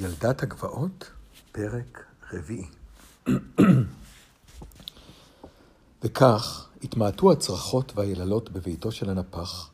ילדת 0.00 0.42
הגבעות, 0.42 1.10
פרק 1.52 2.04
רביעי. 2.32 2.66
וכך 6.02 6.68
התמעטו 6.82 7.32
הצרחות 7.32 7.92
והיללות 7.96 8.50
בביתו 8.50 8.92
של 8.92 9.10
הנפח, 9.10 9.70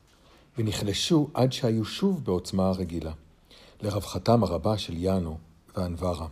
ונחלשו 0.59 1.31
עד 1.35 1.53
שהיו 1.53 1.85
שוב 1.85 2.25
בעוצמה 2.25 2.69
הרגילה, 2.69 3.13
לרווחתם 3.83 4.45
הרבה 4.45 4.79
של 4.79 4.97
יאנו 4.97 5.39
ואנברה. 5.77 6.27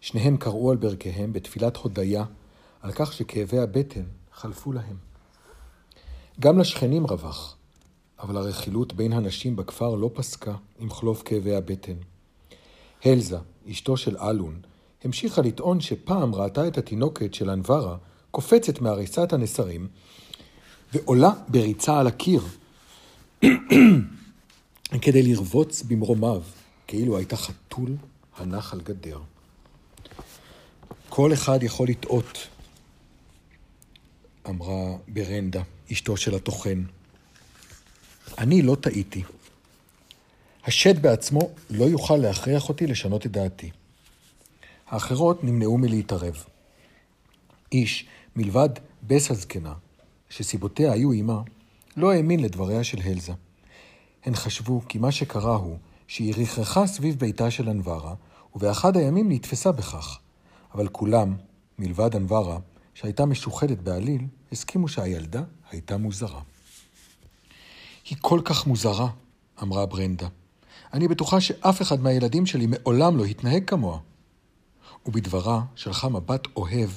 שניהם 0.00 0.36
קראו 0.36 0.70
על 0.70 0.76
ברכיהם 0.76 1.32
בתפילת 1.32 1.76
הודיה 1.76 2.24
על 2.80 2.92
כך 2.92 3.12
שכאבי 3.12 3.58
הבטן 3.58 4.04
חלפו 4.32 4.72
להם. 4.72 4.96
גם 6.40 6.58
לשכנים 6.58 7.06
רווח, 7.06 7.56
אבל 8.20 8.36
הרכילות 8.36 8.92
בין 8.92 9.12
הנשים 9.12 9.56
בכפר 9.56 9.94
לא 9.94 10.10
פסקה 10.14 10.54
עם 10.78 10.90
חלוף 10.90 11.22
כאבי 11.24 11.54
הבטן. 11.54 11.96
הלזה, 13.04 13.38
אשתו 13.70 13.96
של 13.96 14.16
אלון, 14.18 14.60
המשיכה 15.04 15.42
לטעון 15.42 15.80
שפעם 15.80 16.34
ראתה 16.34 16.68
את 16.68 16.78
התינוקת 16.78 17.34
של 17.34 17.50
אנברה 17.50 17.96
קופצת 18.30 18.80
מעריסת 18.80 19.32
הנסרים 19.32 19.88
ועולה 20.92 21.30
בריצה 21.48 22.00
על 22.00 22.06
הקיר 22.06 22.42
כדי 25.02 25.22
לרבוץ 25.22 25.82
במרומיו, 25.82 26.42
כאילו 26.86 27.16
הייתה 27.16 27.36
חתול 27.36 27.96
הנח 28.36 28.72
על 28.72 28.80
גדר. 28.80 29.18
כל 31.08 31.32
אחד 31.32 31.62
יכול 31.62 31.88
לטעות, 31.88 32.38
אמרה 34.48 34.96
ברנדה, 35.08 35.62
אשתו 35.92 36.16
של 36.16 36.34
הטוחן. 36.34 36.82
אני 38.38 38.62
לא 38.62 38.76
טעיתי. 38.80 39.22
השד 40.64 41.02
בעצמו 41.02 41.50
לא 41.70 41.84
יוכל 41.84 42.16
להכריח 42.16 42.68
אותי 42.68 42.86
לשנות 42.86 43.26
את 43.26 43.32
דעתי. 43.32 43.70
האחרות 44.88 45.44
נמנעו 45.44 45.78
מלהתערב. 45.78 46.44
איש, 47.72 48.06
מלבד 48.36 48.68
בס 49.02 49.30
הזקנה, 49.30 49.74
שסיבותיה 50.30 50.92
היו 50.92 51.10
עימה, 51.10 51.40
לא 51.96 52.12
האמין 52.12 52.40
לדבריה 52.40 52.84
של 52.84 52.98
הלזה. 53.04 53.32
הן 54.24 54.34
חשבו 54.34 54.80
כי 54.88 54.98
מה 54.98 55.12
שקרה 55.12 55.56
הוא 55.56 55.78
שהיא 56.06 56.34
רכרכה 56.36 56.86
סביב 56.86 57.18
ביתה 57.18 57.50
של 57.50 57.68
אנברה, 57.68 58.14
ובאחד 58.54 58.96
הימים 58.96 59.32
נתפסה 59.32 59.72
בכך. 59.72 60.18
אבל 60.74 60.88
כולם, 60.88 61.36
מלבד 61.78 62.16
אנברה, 62.16 62.58
שהייתה 62.94 63.26
משוחדת 63.26 63.78
בעליל, 63.78 64.26
הסכימו 64.52 64.88
שהילדה 64.88 65.42
הייתה 65.70 65.96
מוזרה. 65.96 66.40
היא 68.08 68.18
כל 68.20 68.40
כך 68.44 68.66
מוזרה, 68.66 69.08
אמרה 69.62 69.86
ברנדה. 69.86 70.28
אני 70.92 71.08
בטוחה 71.08 71.40
שאף 71.40 71.82
אחד 71.82 72.00
מהילדים 72.00 72.46
שלי 72.46 72.66
מעולם 72.66 73.16
לא 73.16 73.24
התנהג 73.24 73.64
כמוה. 73.64 73.98
ובדברה 75.06 75.62
שלחה 75.74 76.08
מבט 76.08 76.46
אוהב 76.56 76.90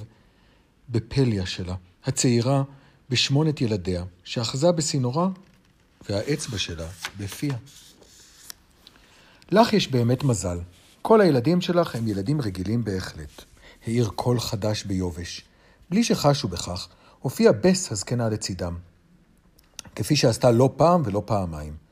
בפליה 0.90 1.46
שלה, 1.46 1.76
הצעירה 2.06 2.64
בשמונת 3.10 3.62
ילדיה, 3.62 4.04
שאחזה 4.24 4.72
בסינורה 4.72 5.30
והאצבע 6.10 6.58
שלה 6.58 6.88
בפיה. 7.18 7.56
לך 9.52 9.74
יש 9.74 9.88
באמת 9.88 10.24
מזל. 10.24 10.60
כל 11.02 11.22
הילדים 11.22 11.62
שלך 11.62 11.96
הם 11.96 12.08
ילדים 12.08 12.42
רגילים 12.42 12.84
בהחלט. 12.84 13.44
העיר 13.88 14.10
קול 14.16 14.40
חדש 14.40 14.84
ביובש. 14.84 15.44
בלי 15.90 16.04
שחשו 16.04 16.48
בכך, 16.48 16.88
הופיעה 17.20 17.54
בס 17.54 17.92
הזקנה 17.92 18.30
לצידם. 18.30 18.76
כפי 19.96 20.16
שעשתה 20.16 20.52
לא 20.52 20.74
פעם 20.78 21.02
ולא 21.06 21.24
פעמיים. 21.26 21.85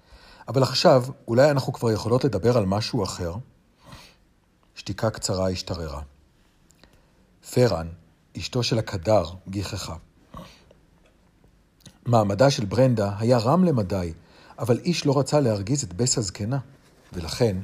אבל 0.48 0.64
עכשיו, 0.64 1.04
אולי 1.28 1.52
אנחנו 1.52 1.74
כבר 1.74 1.92
יכולות 1.92 2.24
לדבר 2.24 2.58
על 2.58 2.66
משהו 2.66 3.04
אחר? 3.04 3.36
שתיקה 4.76 5.10
קצרה 5.10 5.50
השתררה. 5.50 6.02
פרן, 7.54 7.88
אשתו 8.38 8.64
של 8.64 8.80
הקדר, 8.80 9.24
גיחכה. 9.50 9.96
מעמדה 12.06 12.52
של 12.52 12.66
ברנדה 12.66 13.12
היה 13.20 13.38
רם 13.38 13.64
למדי, 13.64 14.14
אבל 14.60 14.80
איש 14.80 15.06
לא 15.06 15.20
רצה 15.20 15.40
להרגיז 15.40 15.84
את 15.84 15.94
בס 15.94 16.18
הזקנה, 16.18 16.60
ולכן 17.14 17.58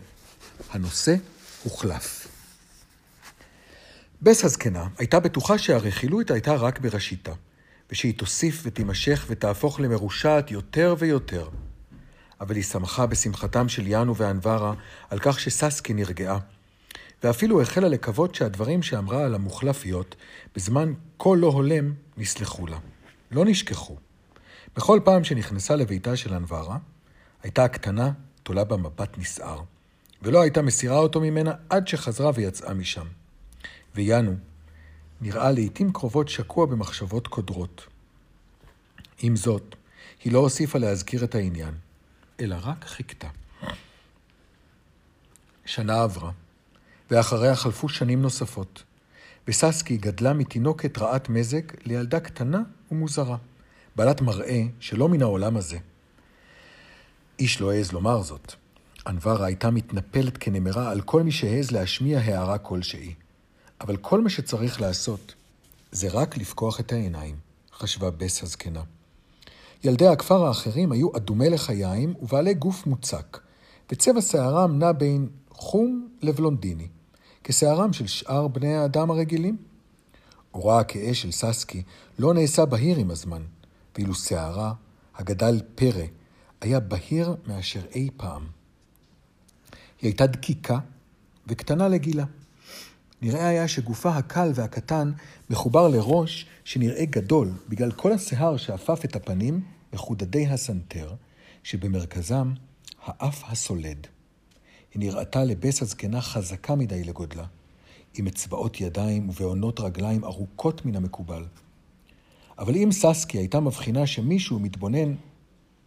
הנושא 0.70 1.16
הוחלף. 1.64 2.28
בס 4.22 4.44
הזקנה 4.44 4.88
הייתה 4.98 5.20
בטוחה 5.20 5.58
שהרכילות 5.58 6.32
הייתה 6.32 6.56
רק 6.56 6.80
בראשיתה, 6.80 7.32
ושהיא 7.92 8.14
תוסיף 8.18 8.62
ותימשך 8.64 9.26
ותהפוך 9.30 9.80
למרושעת 9.80 10.52
יותר 10.52 10.96
ויותר. 11.00 11.50
אבל 12.42 12.56
היא 12.56 12.64
שמחה 12.64 13.06
בשמחתם 13.06 13.70
של 13.70 13.88
יאנו 13.88 14.16
ואנברה 14.16 14.74
על 15.10 15.20
כך 15.20 15.40
שססקי 15.40 15.94
נרגעה, 15.94 16.40
ואפילו 17.24 17.62
החלה 17.62 17.88
לקוות 17.88 18.36
שהדברים 18.36 18.84
שאמרה 18.84 19.26
על 19.26 19.36
המוחלפיות 19.36 20.16
בזמן 20.56 20.94
כה 21.20 21.30
לא 21.38 21.48
הולם 21.48 21.94
נסלחו 22.18 22.68
לה. 22.68 22.78
לא 23.32 23.46
נשכחו. 23.46 23.98
בכל 24.76 25.00
פעם 25.04 25.24
שנכנסה 25.24 25.76
לביתה 25.76 26.16
של 26.16 26.34
אנברה, 26.34 26.78
הייתה 27.44 27.64
הקטנה 27.64 28.12
תולה 28.44 28.64
בה 28.64 28.78
מבט 28.78 29.18
נסער, 29.18 29.62
ולא 30.22 30.42
הייתה 30.42 30.62
מסירה 30.62 30.98
אותו 30.98 31.22
ממנה 31.22 31.52
עד 31.70 31.88
שחזרה 31.88 32.32
ויצאה 32.36 32.74
משם. 32.74 33.06
ויאנו 33.96 34.36
נראה 35.22 35.52
לעתים 35.52 35.94
קרובות 35.94 36.30
שקוע 36.30 36.66
במחשבות 36.66 37.28
קודרות. 37.28 37.88
עם 39.20 39.36
זאת, 39.36 39.76
היא 40.24 40.34
לא 40.34 40.40
הוסיפה 40.40 40.80
להזכיר 40.80 41.24
את 41.24 41.36
העניין, 41.36 41.74
אלא 42.40 42.58
רק 42.64 42.86
חיכתה. 42.86 43.28
שנה 45.66 46.04
עברה, 46.04 46.32
ואחריה 47.12 47.56
חלפו 47.56 47.90
שנים 47.90 48.22
נוספות, 48.22 48.84
וססקי 49.48 49.98
גדלה 49.98 50.34
מתינוקת 50.34 50.98
רעת 50.98 51.30
מזג 51.30 51.62
לילדה 51.86 52.20
קטנה 52.20 52.62
ומוזרה, 52.92 53.38
בעלת 53.96 54.22
מראה 54.22 54.62
שלא 54.80 55.10
מן 55.10 55.22
העולם 55.22 55.58
הזה. 55.58 55.78
איש 57.40 57.62
לא 57.62 57.72
העז 57.72 57.92
לומר 57.92 58.22
זאת. 58.22 58.54
אנברה 59.08 59.46
הייתה 59.46 59.72
מתנפלת 59.72 60.38
כנמרה 60.38 60.92
על 60.92 61.02
כל 61.02 61.24
מי 61.24 61.32
שהעז 61.32 61.72
להשמיע 61.72 62.20
הערה 62.20 62.58
כלשהי. 62.58 63.14
אבל 63.82 63.98
כל 63.98 64.22
מה 64.22 64.30
שצריך 64.30 64.82
לעשות 64.82 65.36
זה 65.92 66.08
רק 66.12 66.38
לפקוח 66.38 66.80
את 66.80 66.92
העיניים, 66.92 67.36
חשבה 67.74 68.12
בס 68.12 68.44
הזקנה. 68.44 68.82
ילדי 69.84 70.08
הכפר 70.08 70.46
האחרים 70.46 70.92
היו 70.92 71.18
אדומי 71.18 71.50
לחיים 71.50 72.14
ובעלי 72.22 72.54
גוף 72.54 72.88
מוצק, 72.88 73.40
וצבע 73.92 74.22
שערם 74.22 74.80
נע 74.80 74.92
בין 74.92 75.28
חום 75.52 76.08
לבלונדיני, 76.22 76.88
כשערם 77.44 77.94
של 77.94 78.08
שאר 78.08 78.48
בני 78.48 78.76
האדם 78.76 79.12
הרגילים. 79.12 79.58
אורה 80.54 80.80
הכהה 80.80 81.14
של 81.14 81.32
ססקי 81.32 81.84
לא 82.20 82.34
נעשה 82.34 82.66
בהיר 82.66 82.98
עם 82.98 83.12
הזמן, 83.12 83.42
ואילו 83.96 84.16
שערה, 84.16 84.74
הגדל 85.16 85.62
פרא, 85.76 86.04
היה 86.62 86.80
בהיר 86.80 87.36
מאשר 87.48 87.82
אי 87.96 88.10
פעם. 88.18 88.48
היא 90.02 90.08
הייתה 90.10 90.28
דקיקה 90.28 90.80
וקטנה 91.48 91.88
לגילה. 91.88 92.26
נראה 93.22 93.48
היה 93.48 93.68
שגופה 93.68 94.10
הקל 94.10 94.52
והקטן 94.56 95.12
מחובר 95.50 95.88
לראש 95.88 96.46
שנראה 96.64 97.06
גדול 97.06 97.52
בגלל 97.70 97.92
כל 97.92 98.12
השיער 98.12 98.58
שאפף 98.58 99.06
את 99.06 99.16
הפנים 99.16 99.62
מחודדי 99.94 100.48
הסנטר, 100.48 101.14
שבמרכזם 101.64 102.54
האף 103.04 103.44
הסולד. 103.48 104.08
היא 104.94 105.00
נראתה 105.00 105.44
לבס 105.44 105.82
הזקנה 105.82 106.22
חזקה 106.22 106.76
מדי 106.76 107.04
לגודלה, 107.04 107.46
עם 108.18 108.28
אצבעות 108.28 108.82
ידיים 108.82 109.30
ובעונות 109.30 109.80
רגליים 109.80 110.24
ארוכות 110.24 110.86
מן 110.86 110.96
המקובל. 110.96 111.46
אבל 112.60 112.76
אם 112.76 112.90
ססקי 112.92 113.38
הייתה 113.38 113.60
מבחינה 113.60 114.08
שמישהו 114.08 114.60
מתבונן 114.60 115.16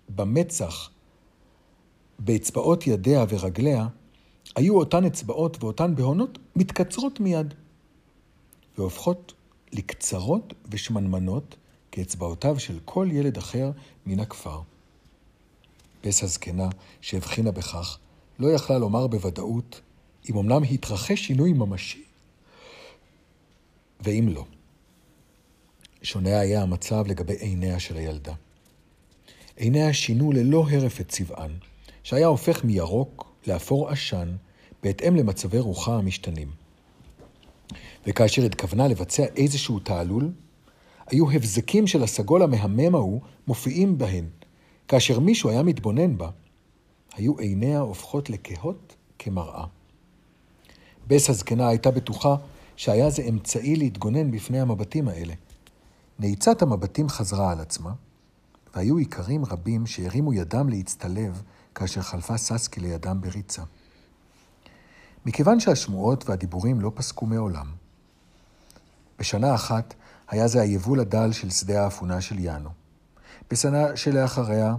במצח, 0.08 0.90
באצבעות 2.18 2.86
ידיה 2.86 3.24
ורגליה, 3.28 3.86
היו 4.56 4.78
אותן 4.78 5.04
אצבעות 5.04 5.64
ואותן 5.64 5.94
בהונות 5.94 6.38
מתקצרות 6.56 7.20
מיד, 7.20 7.54
והופכות 8.78 9.32
לקצרות 9.72 10.54
ושמנמנות 10.70 11.56
כאצבעותיו 11.92 12.58
של 12.58 12.78
כל 12.84 13.08
ילד 13.12 13.36
אחר 13.36 13.70
מן 14.06 14.20
הכפר. 14.20 14.60
פס 16.00 16.22
הזקנה, 16.22 16.68
שהבחינה 17.00 17.50
בכך, 17.50 17.98
לא 18.38 18.52
יכלה 18.52 18.78
לומר 18.78 19.06
בוודאות 19.06 19.80
אם 20.30 20.36
אמנם 20.36 20.62
התרחש 20.62 21.26
שינוי 21.26 21.52
ממשי, 21.52 22.04
ואם 24.00 24.28
לא. 24.28 24.44
שונה 26.02 26.40
היה 26.40 26.62
המצב 26.62 27.04
לגבי 27.06 27.34
עיניה 27.34 27.80
של 27.80 27.96
הילדה. 27.96 28.34
עיניה 29.56 29.92
שינו 29.92 30.32
ללא 30.32 30.66
הרף 30.70 31.00
את 31.00 31.08
צבען, 31.08 31.50
שהיה 32.02 32.26
הופך 32.26 32.64
מירוק 32.64 33.31
לאפור 33.46 33.88
עשן, 33.88 34.36
בהתאם 34.82 35.16
למצבי 35.16 35.58
רוחה 35.58 35.94
המשתנים. 35.94 36.50
וכאשר 38.06 38.42
התכוונה 38.42 38.88
לבצע 38.88 39.24
איזשהו 39.36 39.78
תעלול, 39.78 40.30
היו 41.06 41.30
הבזקים 41.30 41.86
של 41.86 42.02
הסגול 42.02 42.42
המהמם 42.42 42.94
ההוא 42.94 43.20
מופיעים 43.46 43.98
בהן. 43.98 44.24
כאשר 44.88 45.20
מישהו 45.20 45.50
היה 45.50 45.62
מתבונן 45.62 46.18
בה, 46.18 46.30
היו 47.14 47.38
עיניה 47.38 47.80
הופכות 47.80 48.30
לכהות 48.30 48.96
כמראה. 49.18 49.64
בס 51.06 51.30
הזקנה 51.30 51.68
הייתה 51.68 51.90
בטוחה 51.90 52.36
שהיה 52.76 53.10
זה 53.10 53.22
אמצעי 53.22 53.76
להתגונן 53.76 54.30
בפני 54.30 54.60
המבטים 54.60 55.08
האלה. 55.08 55.34
נעיצת 56.18 56.62
המבטים 56.62 57.08
חזרה 57.08 57.52
על 57.52 57.60
עצמה, 57.60 57.92
והיו 58.74 58.98
איכרים 58.98 59.44
רבים 59.44 59.86
שהרימו 59.86 60.32
ידם 60.32 60.68
להצטלב 60.68 61.42
כאשר 61.74 62.02
חלפה 62.02 62.36
ססקי 62.36 62.80
לידם 62.80 63.20
בריצה. 63.20 63.62
מכיוון 65.26 65.60
שהשמועות 65.60 66.28
והדיבורים 66.28 66.80
לא 66.80 66.92
פסקו 66.94 67.26
מעולם, 67.26 67.66
בשנה 69.18 69.54
אחת 69.54 69.94
היה 70.28 70.48
זה 70.48 70.60
היבול 70.60 71.00
הדל 71.00 71.32
של 71.32 71.50
שדה 71.50 71.84
האפונה 71.84 72.20
של 72.20 72.38
יאנו. 72.38 72.70
בשנה 73.50 73.96
שלאחריה 73.96 74.74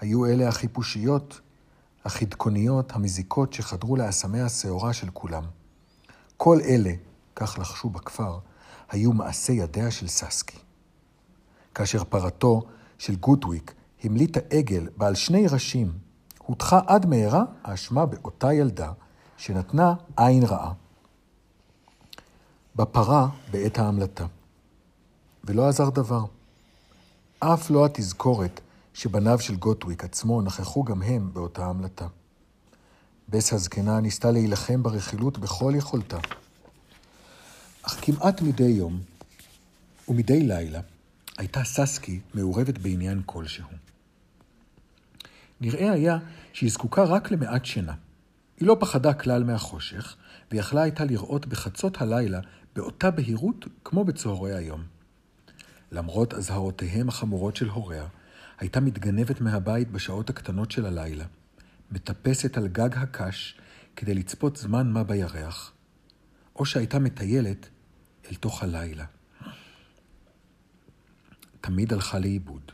היו 0.00 0.26
אלה 0.26 0.48
החיפושיות, 0.48 1.40
החדקוניות, 2.04 2.92
המזיקות 2.92 3.52
שחדרו 3.52 3.96
לאסמי 3.96 4.40
השעורה 4.40 4.92
של 4.92 5.10
כולם. 5.12 5.44
כל 6.36 6.58
אלה, 6.64 6.92
כך 7.36 7.58
לחשו 7.58 7.90
בכפר, 7.90 8.38
היו 8.90 9.12
מעשי 9.12 9.52
ידיה 9.52 9.90
של 9.90 10.08
ססקי. 10.08 10.58
כאשר 11.74 12.04
פרתו 12.04 12.62
של 12.98 13.14
גוטוויק 13.14 13.74
המליטה 14.04 14.40
עגל 14.50 14.88
בעל 14.96 15.14
שני 15.14 15.46
ראשים, 15.46 15.92
הודחה 16.46 16.80
עד 16.86 17.06
מהרה 17.06 17.44
האשמה 17.64 18.06
באותה 18.06 18.52
ילדה 18.52 18.92
שנתנה 19.36 19.94
עין 20.16 20.42
רעה. 20.42 20.72
בפרה 22.76 23.28
בעת 23.50 23.78
ההמלטה. 23.78 24.26
ולא 25.44 25.68
עזר 25.68 25.90
דבר. 25.90 26.24
אף 27.38 27.70
לא 27.70 27.86
התזכורת 27.86 28.60
שבניו 28.94 29.38
של 29.38 29.56
גוטוויק 29.56 30.04
עצמו 30.04 30.42
נכחו 30.42 30.84
גם 30.84 31.02
הם 31.02 31.30
באותה 31.32 31.66
המלטה. 31.66 32.06
בס 33.28 33.52
הזקנה 33.52 34.00
ניסתה 34.00 34.30
להילחם 34.30 34.82
ברכילות 34.82 35.38
בכל 35.38 35.72
יכולתה. 35.76 36.18
אך 37.82 37.98
כמעט 38.02 38.42
מדי 38.42 38.64
יום 38.64 39.00
ומדי 40.08 40.42
לילה 40.42 40.80
הייתה 41.38 41.64
ססקי 41.64 42.20
מעורבת 42.34 42.78
בעניין 42.78 43.22
כלשהו. 43.26 43.68
נראה 45.64 45.92
היה 45.92 46.18
שהיא 46.52 46.70
זקוקה 46.70 47.04
רק 47.04 47.30
למעט 47.30 47.64
שינה. 47.64 47.94
היא 48.60 48.68
לא 48.68 48.76
פחדה 48.80 49.14
כלל 49.14 49.44
מהחושך, 49.44 50.16
ויכלה 50.52 50.82
הייתה 50.82 51.04
לראות 51.04 51.46
בחצות 51.46 52.00
הלילה 52.00 52.40
באותה 52.76 53.10
בהירות 53.10 53.66
כמו 53.84 54.04
בצהרי 54.04 54.54
היום. 54.54 54.82
למרות 55.92 56.34
אזהרותיהם 56.34 57.08
החמורות 57.08 57.56
של 57.56 57.68
הוריה, 57.68 58.06
הייתה 58.58 58.80
מתגנבת 58.80 59.40
מהבית 59.40 59.90
בשעות 59.90 60.30
הקטנות 60.30 60.70
של 60.70 60.86
הלילה, 60.86 61.24
מטפסת 61.90 62.56
על 62.56 62.68
גג 62.68 62.98
הקש 62.98 63.58
כדי 63.96 64.14
לצפות 64.14 64.56
זמן 64.56 64.90
מה 64.90 65.04
בירח, 65.04 65.72
או 66.56 66.64
שהייתה 66.64 66.98
מטיילת 66.98 67.68
אל 68.30 68.34
תוך 68.34 68.62
הלילה. 68.62 69.04
תמיד 71.60 71.92
הלכה 71.92 72.18
לאיבוד, 72.18 72.72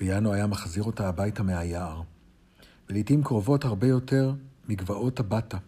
ויאנו 0.00 0.32
היה 0.32 0.46
מחזיר 0.46 0.82
אותה 0.82 1.08
הביתה 1.08 1.42
מהיער, 1.42 2.02
ולעיתים 2.88 3.24
קרובות 3.24 3.64
הרבה 3.64 3.86
יותר 3.86 4.32
מגבעות 4.68 5.20
הבטה. 5.20 5.58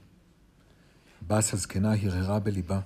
בס 1.28 1.54
הזקנה 1.54 1.92
הרהרה 2.02 2.38
בליבה, 2.38 2.80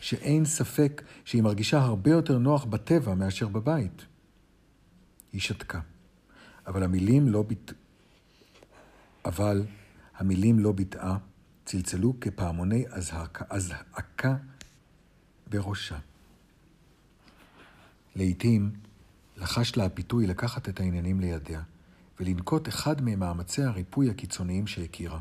שאין 0.00 0.44
ספק 0.44 1.02
שהיא 1.24 1.42
מרגישה 1.42 1.78
הרבה 1.78 2.10
יותר 2.10 2.38
נוח 2.38 2.64
בטבע 2.64 3.14
מאשר 3.14 3.48
בבית. 3.48 4.04
היא 5.32 5.40
שתקה, 5.40 5.80
אבל 6.66 6.82
המילים 6.82 7.28
לא 7.28 7.42
ביט... 7.42 7.72
אבל 9.24 9.66
המילים 10.16 10.58
לא 10.58 10.72
ביטאה, 10.72 11.16
צלצלו 11.64 12.14
כפעמוני 12.20 12.84
אזעקה 13.50 14.36
בראשה. 15.50 15.98
לעתים 18.16 18.70
לחש 19.40 19.76
לה 19.76 19.84
הפיתוי 19.84 20.26
לקחת 20.26 20.68
את 20.68 20.80
העניינים 20.80 21.20
לידיה, 21.20 21.62
ולנקוט 22.20 22.68
אחד 22.68 22.96
ממאמצי 23.02 23.62
הריפוי 23.62 24.10
הקיצוניים 24.10 24.66
שהכירה. 24.66 25.18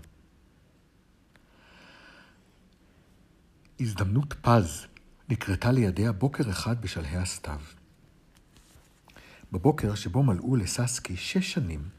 הזדמנות 3.79 4.33
פז 4.41 4.85
נקרתה 5.29 5.71
לידיה 5.71 6.11
בוקר 6.11 6.49
אחד 6.49 6.81
בשלהי 6.81 7.17
הסתיו. 7.17 7.59
בבוקר 9.51 9.95
שבו 9.95 10.23
מלאו 10.23 10.55
לססקי 10.55 11.17
שש 11.17 11.53
שנים, 11.53 11.89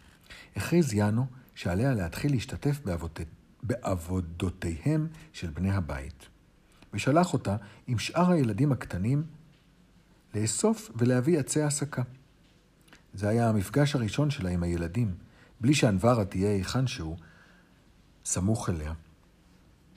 הכריז 0.56 0.94
יאנו 0.94 1.26
שעליה 1.55 1.94
להתחיל 1.94 2.32
להשתתף 2.32 2.81
בעבוד... 2.84 3.19
בעבודותיהם 3.62 5.08
של 5.32 5.50
בני 5.50 5.70
הבית, 5.70 6.28
ושלח 6.94 7.32
אותה 7.32 7.56
עם 7.87 7.99
שאר 7.99 8.31
הילדים 8.31 8.73
הקטנים 8.73 9.25
לאסוף 10.34 10.90
ולהביא 10.94 11.38
עצי 11.38 11.62
הסקה. 11.62 12.02
זה 13.14 13.28
היה 13.28 13.48
המפגש 13.48 13.94
הראשון 13.94 14.30
שלה 14.30 14.50
עם 14.50 14.62
הילדים, 14.62 15.14
בלי 15.60 15.74
שאנברה 15.74 16.24
תהיה 16.24 16.50
היכן 16.50 16.86
שהוא, 16.86 17.16
סמוך 18.24 18.70
אליה. 18.70 18.92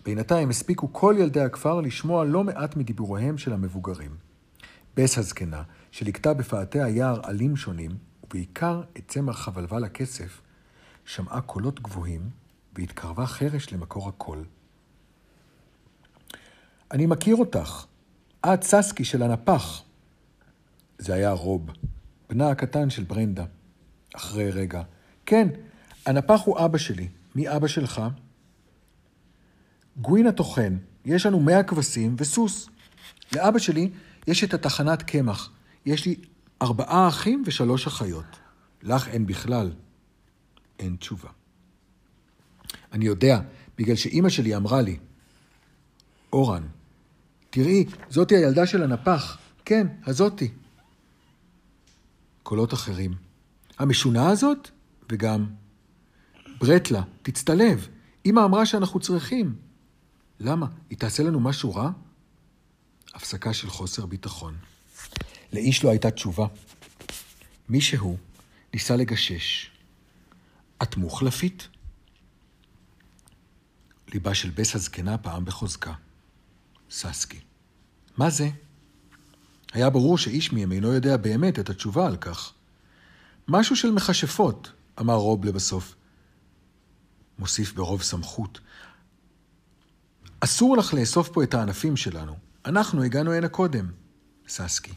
בינתיים 0.06 0.50
הספיקו 0.50 0.94
כל 0.94 1.16
ילדי 1.20 1.42
הכפר 1.42 1.82
לשמוע 1.82 2.26
לא 2.26 2.44
מעט 2.44 2.76
מדיבוריהם 2.76 3.38
של 3.38 3.54
המבוגרים. 3.54 4.16
בס 4.96 5.18
הזקנה, 5.18 5.64
שליקטה 5.92 6.34
בפאתי 6.34 6.82
היער 6.82 7.20
עלים 7.24 7.56
שונים, 7.56 7.92
ובעיקר 8.24 8.82
את 8.98 9.04
צמח 9.08 9.40
חבלבל 9.40 9.84
הכסף, 9.84 10.42
שמעה 11.06 11.42
קולות 11.42 11.80
גבוהים 11.80 12.30
והתקרבה 12.76 13.26
חרש 13.26 13.74
למקור 13.74 14.10
הקול. 14.10 14.44
אני 16.92 17.06
מכיר 17.06 17.36
אותך. 17.36 17.86
את 18.46 18.64
ססקי 18.64 19.04
של 19.04 19.24
הנפח. 19.24 19.84
זה 20.98 21.14
היה 21.14 21.32
רוב, 21.32 21.70
בנה 22.30 22.50
הקטן 22.50 22.90
של 22.90 23.04
ברנדה. 23.04 23.46
אחרי 24.16 24.52
רגע. 24.52 24.82
כן, 25.26 25.48
הנפח 26.06 26.42
הוא 26.46 26.66
אבא 26.66 26.78
שלי. 26.78 27.08
מי 27.36 27.56
אבא 27.56 27.68
שלך? 27.68 28.02
גווין 29.98 30.28
הטוחן, 30.28 30.78
יש 31.06 31.26
לנו 31.26 31.40
מאה 31.40 31.64
כבשים 31.64 32.16
וסוס. 32.18 32.70
לאבא 33.36 33.60
שלי 33.60 33.90
יש 34.28 34.44
את 34.44 34.54
התחנת 34.54 35.02
קמח. 35.02 35.52
יש 35.86 36.06
לי 36.06 36.16
ארבעה 36.62 37.08
אחים 37.08 37.44
ושלוש 37.46 37.88
אחיות. 37.88 38.40
לך 38.84 39.08
אין 39.08 39.26
בכלל. 39.26 39.72
אין 40.80 40.96
תשובה. 40.96 41.30
אני 42.92 43.06
יודע, 43.06 43.40
בגלל 43.78 43.96
שאימא 43.96 44.30
שלי 44.30 44.56
אמרה 44.56 44.82
לי, 44.82 44.98
אורן, 46.34 46.64
תראי, 47.50 47.86
זאתי 48.10 48.36
הילדה 48.36 48.66
של 48.66 48.84
הנפח. 48.84 49.38
כן, 49.66 49.88
הזאתי. 50.06 50.52
קולות 52.44 52.74
אחרים. 52.74 53.16
המשונה 53.80 54.30
הזאת? 54.30 54.70
וגם, 55.12 55.46
ברטלה, 56.60 57.02
תצטלב. 57.22 57.88
אמא 58.26 58.46
אמרה 58.46 58.66
שאנחנו 58.66 59.00
צריכים. 59.00 59.56
למה? 60.40 60.68
היא 60.90 60.98
תעשה 60.98 61.24
לנו 61.24 61.40
משהו 61.40 61.76
רע? 61.76 61.92
הפסקה 63.14 63.54
של 63.54 63.70
חוסר 63.70 64.06
ביטחון. 64.06 64.58
לאיש 65.54 65.84
לא 65.84 65.90
הייתה 65.90 66.12
תשובה. 66.12 66.48
מישהו 67.70 68.18
ניסה 68.74 68.96
לגשש. 68.96 69.72
את 70.84 70.98
מוחלפית? 70.98 71.68
ליבה 74.14 74.34
של 74.34 74.50
בס 74.50 74.76
הזקנה 74.76 75.18
פעם 75.18 75.46
בחוזקה. 75.46 75.94
ססקי. 76.90 77.40
מה 78.18 78.30
זה? 78.30 78.50
היה 79.74 79.90
ברור 79.90 80.18
שאיש 80.18 80.54
מהם 80.54 80.72
אינו 80.72 80.94
יודע 80.94 81.18
באמת 81.18 81.60
את 81.60 81.70
התשובה 81.70 82.08
על 82.08 82.18
כך. 82.18 82.54
משהו 83.48 83.76
של 83.76 83.92
מכשפות, 83.92 84.72
אמר 85.00 85.16
רוב 85.16 85.46
לבסוף. 85.46 85.96
מוסיף 87.40 87.74
ברוב 87.74 88.02
סמכות. 88.02 88.60
אסור 90.40 90.78
לך 90.78 90.94
לאסוף 90.94 91.30
פה 91.30 91.44
את 91.44 91.54
הענפים 91.54 91.98
שלנו. 91.98 92.36
אנחנו 92.66 93.04
הגענו 93.04 93.34
הנה 93.34 93.48
קודם. 93.48 93.86
ססקי. 94.48 94.94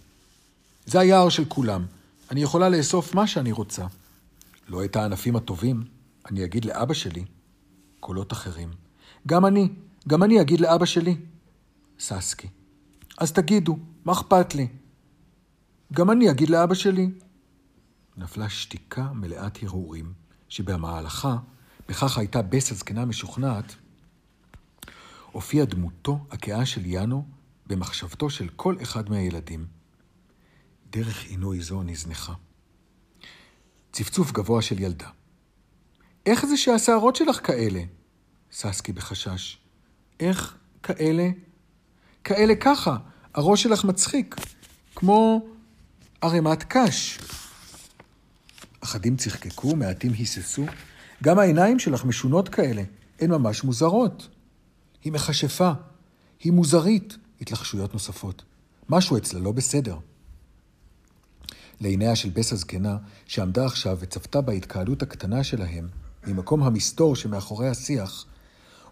זה 0.86 1.00
היער 1.00 1.28
של 1.28 1.44
כולם. 1.44 1.86
אני 2.30 2.42
יכולה 2.42 2.68
לאסוף 2.68 3.14
מה 3.14 3.26
שאני 3.26 3.52
רוצה. 3.52 3.86
לא 4.68 4.84
את 4.84 4.96
הענפים 4.96 5.36
הטובים, 5.36 5.84
אני 6.30 6.44
אגיד 6.44 6.64
לאבא 6.64 6.94
שלי. 6.94 7.24
קולות 8.00 8.32
אחרים. 8.32 8.68
גם 9.26 9.46
אני, 9.46 9.68
גם 10.08 10.22
אני 10.22 10.40
אגיד 10.40 10.60
לאבא 10.60 10.86
שלי. 10.86 11.16
ססקי. 12.00 12.48
אז 13.18 13.32
תגידו, 13.32 13.78
מה 14.04 14.12
אכפת 14.12 14.54
לי? 14.54 14.68
גם 15.92 16.10
אני 16.10 16.30
אגיד 16.30 16.50
לאבא 16.50 16.74
שלי. 16.74 17.10
נפלה 18.16 18.48
שתיקה 18.48 19.12
מלאת 19.12 19.62
הרהורים, 19.62 20.12
שבמהלכה, 20.48 21.36
בכך 21.88 22.18
הייתה 22.18 22.42
בס 22.42 22.72
הזקנה 22.72 23.04
משוכנעת, 23.04 23.74
הופיעה 25.32 25.66
דמותו 25.66 26.18
הכאה 26.30 26.66
של 26.66 26.86
יאנו 26.86 27.26
במחשבתו 27.66 28.30
של 28.30 28.48
כל 28.48 28.76
אחד 28.82 29.10
מהילדים. 29.10 29.66
דרך 30.90 31.24
עינוי 31.24 31.60
זו 31.60 31.82
נזנחה. 31.82 32.34
צפצוף 33.92 34.32
גבוה 34.32 34.62
של 34.62 34.80
ילדה. 34.80 35.08
איך 36.26 36.46
זה 36.46 36.56
שהשערות 36.56 37.16
שלך 37.16 37.46
כאלה? 37.46 37.82
ססקי 38.52 38.92
בחשש. 38.92 39.58
איך 40.20 40.56
כאלה, 40.82 41.28
כאלה 42.26 42.54
ככה, 42.54 42.96
הראש 43.34 43.62
שלך 43.62 43.84
מצחיק, 43.84 44.36
כמו 44.94 45.46
ערימת 46.20 46.64
קש. 46.68 47.18
אחדים 48.80 49.16
צחקקו, 49.16 49.76
מעטים 49.76 50.12
היססו. 50.12 50.64
גם 51.22 51.38
העיניים 51.38 51.78
שלך 51.78 52.04
משונות 52.04 52.48
כאלה, 52.48 52.82
הן 53.20 53.30
ממש 53.30 53.64
מוזרות. 53.64 54.28
היא 55.04 55.12
מכשפה, 55.12 55.72
היא 56.40 56.52
מוזרית, 56.52 57.16
התלחשויות 57.40 57.92
נוספות. 57.92 58.42
משהו 58.88 59.16
אצלה 59.16 59.40
לא 59.40 59.52
בסדר. 59.52 59.98
לעיניה 61.80 62.16
של 62.16 62.30
בס 62.30 62.52
הזקנה, 62.52 62.96
שעמדה 63.26 63.66
עכשיו 63.66 63.96
וצפתה 64.00 64.40
בהתקהלות 64.40 65.02
הקטנה 65.02 65.44
שלהם, 65.44 65.88
ממקום 66.26 66.62
המסתור 66.62 67.16
שמאחורי 67.16 67.68
השיח, 67.68 68.26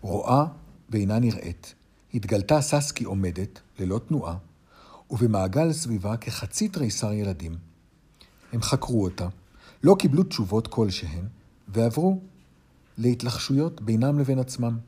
רואה 0.01 0.45
ואינה 0.91 1.19
נראית. 1.19 1.75
התגלתה 2.15 2.61
ססקי 2.61 3.05
עומדת, 3.05 3.61
ללא 3.79 4.01
תנועה, 4.09 4.37
ובמעגל 5.11 5.73
סביבה 5.73 6.17
כחצי 6.17 6.69
תריסר 6.69 7.13
ילדים. 7.13 7.57
הם 8.53 8.63
חקרו 8.63 9.05
אותה, 9.05 9.29
לא 9.83 9.97
קיבלו 9.99 10.23
תשובות 10.23 10.67
כלשהן, 10.67 11.25
ועברו 11.69 12.21
להתלחשויות 12.99 13.83
בינם 13.83 14.19
לבין 14.19 14.39
עצמם. 14.39 14.79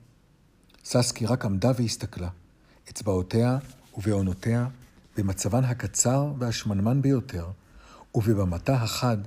ססקי 0.85 1.27
רק 1.27 1.45
עמדה 1.45 1.71
והסתכלה. 1.77 2.29
אצבעותיה 2.91 3.59
ובעונותיה, 3.99 4.69
במצבן 5.17 5.65
הקצר 5.65 6.33
והשמנמן 6.39 7.03
ביותר, 7.03 7.47
ובבמתה 8.15 8.75
החד, 8.75 9.19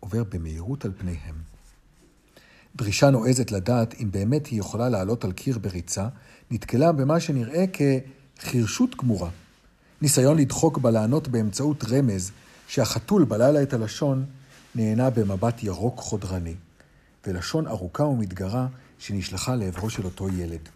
עובר 0.00 0.24
במהירות 0.24 0.84
על 0.84 0.92
פניהם. 0.98 1.45
דרישה 2.76 3.10
נועזת 3.10 3.50
לדעת 3.50 3.94
אם 4.00 4.10
באמת 4.10 4.46
היא 4.46 4.60
יכולה 4.60 4.88
לעלות 4.88 5.24
על 5.24 5.32
קיר 5.32 5.58
בריצה, 5.58 6.08
נתקלה 6.50 6.92
במה 6.92 7.20
שנראה 7.20 7.64
כחירשות 8.38 8.96
גמורה. 8.96 9.30
ניסיון 10.02 10.38
לדחוק 10.38 10.78
בה 10.78 10.90
לענות 10.90 11.28
באמצעות 11.28 11.84
רמז 11.84 12.30
שהחתול 12.68 13.24
בלה 13.24 13.50
לה 13.50 13.62
את 13.62 13.72
הלשון, 13.72 14.24
נהנה 14.74 15.10
במבט 15.10 15.62
ירוק 15.62 15.98
חודרני, 15.98 16.54
ולשון 17.26 17.66
ארוכה 17.66 18.02
ומתגרה 18.02 18.66
שנשלחה 18.98 19.54
לעברו 19.54 19.90
של 19.90 20.04
אותו 20.04 20.28
ילד. 20.28 20.68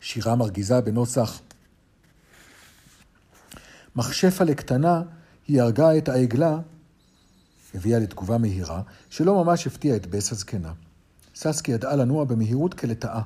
שירה 0.00 0.36
מרגיזה 0.36 0.80
בנוסח 0.80 1.40
מכשפה 3.96 4.44
לקטנה 4.44 5.02
היא 5.48 5.62
הרגה 5.62 5.98
את 5.98 6.08
העגלה, 6.08 6.58
הביאה 7.74 7.98
לתגובה 7.98 8.38
מהירה, 8.38 8.82
שלא 9.10 9.44
ממש 9.44 9.66
הפתיעה 9.66 9.96
את 9.96 10.06
בס 10.06 10.32
הזקנה. 10.32 10.72
ססקי 11.34 11.72
ידעה 11.72 11.96
לנוע 11.96 12.24
במהירות 12.24 12.74
כלטאה, 12.74 13.22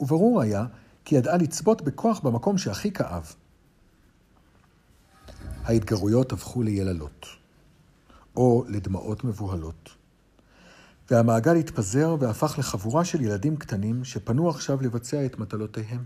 וברור 0.00 0.40
היה 0.40 0.66
כי 1.04 1.14
ידעה 1.14 1.36
לצבות 1.36 1.82
בכוח 1.82 2.20
במקום 2.20 2.58
שהכי 2.58 2.92
כאב. 2.92 3.34
ההתגרויות 5.64 6.32
הפכו 6.32 6.62
ליללות, 6.62 7.26
או 8.36 8.64
לדמעות 8.68 9.24
מבוהלות. 9.24 9.90
והמעגל 11.10 11.56
התפזר 11.56 12.16
והפך 12.20 12.58
לחבורה 12.58 13.04
של 13.04 13.20
ילדים 13.20 13.56
קטנים 13.56 14.04
שפנו 14.04 14.50
עכשיו 14.50 14.82
לבצע 14.82 15.26
את 15.26 15.38
מטלותיהם. 15.38 16.04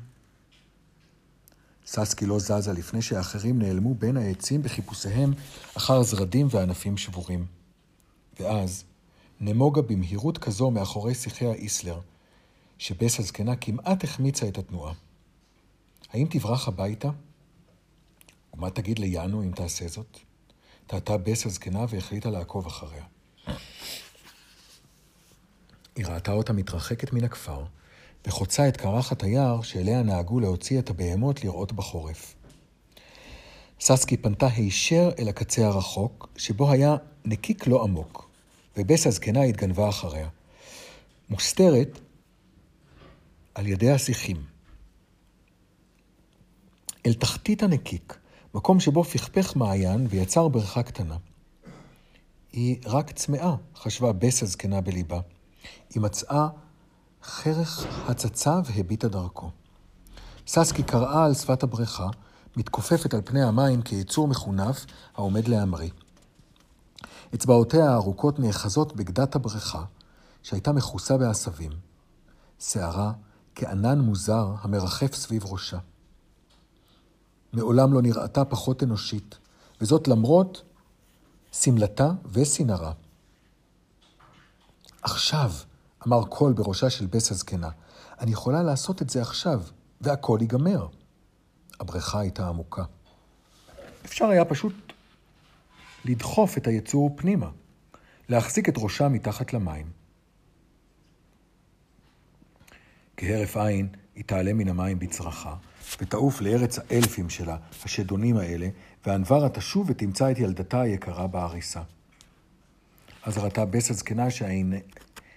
ססקי 1.87 2.26
לא 2.26 2.38
זזה 2.38 2.72
לפני 2.72 3.02
שאחרים 3.02 3.58
נעלמו 3.58 3.94
בין 3.94 4.16
העצים 4.16 4.62
בחיפושיהם 4.62 5.32
אחר 5.76 6.02
זרדים 6.02 6.46
וענפים 6.50 6.96
שבורים. 6.96 7.60
ואז 8.40 8.85
נמוגה 9.40 9.82
במהירות 9.82 10.38
כזו 10.38 10.70
מאחורי 10.70 11.14
שיחי 11.14 11.47
האיסלר, 11.47 12.00
שבס 12.78 13.18
הזקנה 13.20 13.56
כמעט 13.56 14.04
החמיצה 14.04 14.49
את 14.49 14.59
התנועה. 14.59 14.92
האם 16.12 16.26
תברח 16.30 16.68
הביתה? 16.68 17.11
ומה 18.54 18.70
תגיד 18.70 18.99
ליאנו 18.99 19.42
אם 19.42 19.50
תעשה 19.50 19.88
זאת? 19.88 20.18
טעתה 20.87 21.16
בס 21.16 21.47
הזקנה 21.47 21.85
והחליטה 21.88 22.30
לעקוב 22.30 22.66
אחריה. 22.66 23.04
היא 25.97 26.06
ראתה 26.06 26.32
אותה 26.32 26.52
מתרחקת 26.52 27.12
מן 27.12 27.25
הכפר, 27.25 27.64
וחוצה 28.26 28.68
את 28.68 28.76
קרחת 28.76 29.23
היער 29.23 29.62
שאליה 29.62 30.02
נהגו 30.02 30.40
להוציא 30.40 30.78
את 30.78 30.90
הבהמות 30.90 31.44
לראות 31.44 31.73
בחורף. 31.73 32.35
ססקי 33.80 34.16
פנתה 34.16 34.47
הישר 34.47 35.11
אל 35.18 35.28
הקצה 35.28 35.66
הרחוק, 35.66 36.28
שבו 36.37 36.70
היה 36.70 36.97
נקיק 37.25 37.66
לא 37.66 37.82
עמוק, 37.82 38.29
ובס 38.80 39.06
הזקנה 39.06 39.42
התגנבה 39.42 39.88
אחריה. 39.88 40.28
מוסתרת 41.28 42.00
על 43.54 43.66
ידי 43.66 43.90
השיחים. 43.90 44.37
אל 47.06 47.12
תחתית 47.12 47.62
הנקיק, 47.62 48.18
מקום 48.54 48.80
שבו 48.80 49.04
פכפך 49.04 49.56
מעיין 49.56 50.06
ויצר 50.10 50.49
בריכה 50.49 50.82
קטנה. 50.82 51.16
היא 52.52 52.76
רק 52.87 53.10
צמאה, 53.10 53.54
חשבה 53.76 54.12
בס 54.12 54.42
הזקנה 54.42 54.80
בליבה. 54.80 55.20
היא 55.94 56.02
מצאה 56.02 56.49
חרך 57.22 57.87
הצצה 58.08 58.60
והביטה 58.64 59.08
דרכו. 59.08 59.50
ססקי 60.46 60.82
קראה 60.82 61.25
על 61.25 61.34
שפת 61.34 61.62
הבריכה, 61.62 62.08
מתכופפת 62.56 63.14
על 63.14 63.20
פני 63.25 63.42
המים 63.42 63.82
כיצור 63.82 64.28
מחונף 64.28 64.87
העומד 65.16 65.49
להמריא. 65.49 65.90
אצבעותיה 67.34 67.90
הארוכות 67.90 68.38
נאחזות 68.38 68.96
בגדת 68.96 69.34
הבריכה, 69.34 69.84
שהייתה 70.42 70.72
מכוסה 70.72 71.16
בעשבים. 71.16 71.72
שערה 72.60 73.12
כענן 73.54 73.99
מוזר 73.99 74.54
המרחף 74.60 75.14
סביב 75.14 75.44
ראשה. 75.46 75.78
מעולם 77.52 77.92
לא 77.92 78.02
נראתה 78.02 78.44
פחות 78.44 78.82
אנושית, 78.82 79.38
וזאת 79.80 80.08
למרות 80.08 80.62
שמלתה 81.52 82.10
וסינרה. 82.32 82.92
עכשיו, 85.02 85.52
אמר 86.06 86.25
קול 86.25 86.52
בראשה 86.52 86.90
של 86.90 87.06
בס 87.06 87.30
הזקנה, 87.30 87.70
אני 88.20 88.30
יכולה 88.30 88.62
לעשות 88.62 89.02
את 89.02 89.10
זה 89.10 89.22
עכשיו, 89.22 89.62
והכל 90.00 90.38
ייגמר. 90.40 90.87
הבריכה 91.80 92.20
הייתה 92.20 92.49
עמוקה. 92.49 92.84
אפשר 94.04 94.25
היה 94.25 94.44
פשוט 94.44 94.72
לדחוף 96.04 96.59
את 96.59 96.66
היצור 96.66 97.11
פנימה, 97.16 97.50
להחזיק 98.28 98.69
את 98.69 98.75
ראשה 98.78 99.09
מתחת 99.09 99.52
למים. 99.52 99.87
כהרף 103.16 103.57
עין 103.57 103.88
היא 104.14 104.25
תעלה 104.25 104.52
מן 104.52 104.69
המים 104.69 104.99
בצרחה, 104.99 105.54
ותעוף 106.00 106.40
לארץ 106.40 106.78
האלפים 106.78 107.30
שלה, 107.30 107.57
השדונים 107.85 108.37
האלה, 108.37 108.69
ואנברה 109.07 109.49
תשוב 109.49 109.90
ותמצא 109.90 110.30
את 110.30 110.38
ילדתה 110.38 110.80
היקרה 110.80 111.26
בעריסה. 111.26 111.83
אז 113.23 113.38
ראתה 113.38 113.64
בס 113.64 113.90
הזקנה 113.90 114.30
שהעין... 114.30 114.75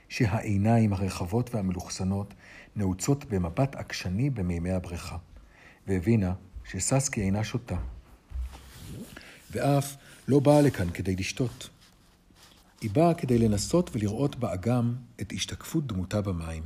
שהעיניים 0.09 0.93
הרחבות 0.93 1.55
והמלוכסנות 1.55 2.33
נעוצות 2.75 3.25
במבט 3.25 3.75
עקשני 3.75 4.29
במימי 4.29 4.71
הבריכה, 4.71 5.17
והבינה 5.87 6.33
שססקי 6.65 7.21
אינה 7.21 7.43
שותה. 7.43 7.75
ואף 9.51 9.95
לא 10.27 10.39
באה 10.39 10.61
לכאן 10.61 10.89
כדי 10.89 11.15
לשתות. 11.15 11.69
היא 12.81 12.91
באה 12.91 13.13
כדי 13.13 13.37
לנסות 13.37 13.89
ולראות 13.93 14.35
באגם 14.35 14.95
את 15.21 15.31
השתקפות 15.31 15.87
דמותה 15.87 16.21
במים. 16.21 16.63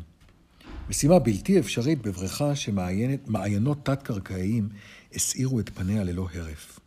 משימה 0.90 1.20
בלתי 1.20 1.60
אפשרית 1.60 2.02
בבריכה 2.02 2.56
שמעיינות 2.56 3.86
תת-קרקעיים 3.86 4.70
הסעירו 5.16 5.60
את 5.60 5.70
פניה 5.70 6.04
ללא 6.04 6.28
הרף. 6.34 6.80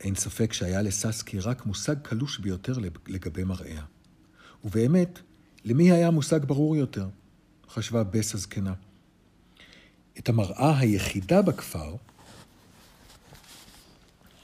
אין 0.00 0.14
ספק 0.14 0.52
שהיה 0.52 0.82
לססקי 0.82 1.38
רק 1.38 1.66
מושג 1.66 1.94
קלוש 2.02 2.38
ביותר 2.38 2.72
לגבי 3.06 3.44
מראיה. 3.44 3.82
ובאמת, 4.64 5.18
למי 5.64 5.92
היה 5.92 6.10
מושג 6.10 6.44
ברור 6.44 6.76
יותר? 6.76 7.08
חשבה 7.68 8.04
בס 8.04 8.34
הזקנה. 8.34 8.74
את 10.18 10.28
המראה 10.28 10.78
היחידה 10.78 11.42
בכפר, 11.42 11.96